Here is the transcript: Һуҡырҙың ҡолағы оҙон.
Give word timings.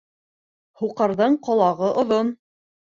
Һуҡырҙың 0.81 1.39
ҡолағы 1.49 1.95
оҙон. 2.05 2.37